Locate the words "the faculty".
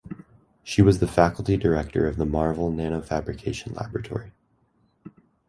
0.97-1.57